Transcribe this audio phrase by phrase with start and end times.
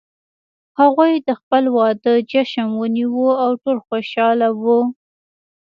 [0.79, 4.79] هغوی د خپل واده جشن ونیو او ټول خوشحال وو